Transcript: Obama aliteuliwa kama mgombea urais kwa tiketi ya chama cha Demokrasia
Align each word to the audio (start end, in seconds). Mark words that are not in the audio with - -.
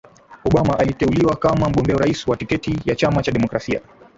Obama 0.43 0.73
aliteuliwa 0.79 1.35
kama 1.35 1.69
mgombea 1.69 1.95
urais 1.95 2.25
kwa 2.25 2.37
tiketi 2.37 2.79
ya 2.89 2.95
chama 2.95 3.23
cha 3.23 3.31
Demokrasia 3.31 3.81